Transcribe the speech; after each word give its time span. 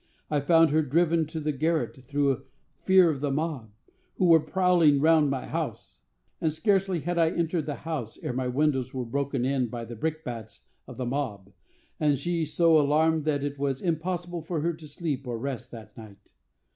I 0.31 0.39
found 0.39 0.71
her 0.71 0.81
driven 0.81 1.27
to 1.27 1.39
the 1.39 1.51
garret, 1.51 1.95
through 1.95 2.47
fear 2.79 3.11
of 3.11 3.21
the 3.21 3.29
mob, 3.29 3.69
who 4.15 4.25
were 4.25 4.39
prowling 4.39 4.99
round 4.99 5.29
my 5.29 5.45
house. 5.45 6.01
And 6.41 6.51
scarcely 6.51 7.01
had 7.01 7.19
I 7.19 7.29
entered 7.29 7.67
the 7.67 7.75
house 7.85 8.17
ere 8.23 8.33
my 8.33 8.47
windows 8.47 8.95
were 8.95 9.05
broken 9.05 9.45
in 9.45 9.67
by 9.67 9.85
the 9.85 9.95
brickbats 9.95 10.61
of 10.87 10.97
the 10.97 11.05
mob, 11.05 11.51
and 11.99 12.17
she 12.17 12.45
so 12.45 12.79
alarmed 12.79 13.25
that 13.25 13.43
it 13.43 13.59
was 13.59 13.79
impossible 13.79 14.41
for 14.41 14.61
her 14.61 14.73
to 14.73 14.87
sleep 14.87 15.27
or 15.27 15.37
rest 15.37 15.69
that 15.69 15.95
night. 15.95 16.31